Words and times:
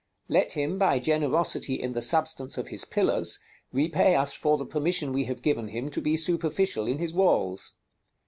Let 0.27 0.53
him, 0.53 0.79
by 0.79 0.97
generosity 0.97 1.75
in 1.75 1.91
the 1.91 2.01
substance 2.01 2.57
of 2.57 2.69
his 2.69 2.85
pillars, 2.85 3.37
repay 3.71 4.15
us 4.15 4.33
for 4.33 4.57
the 4.57 4.65
permission 4.65 5.13
we 5.13 5.25
have 5.25 5.43
given 5.43 5.67
him 5.67 5.89
to 5.89 6.01
be 6.01 6.17
superficial 6.17 6.87
in 6.87 6.97
his 6.97 7.13
walls. 7.13 7.75